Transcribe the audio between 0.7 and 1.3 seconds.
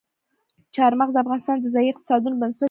چار مغز د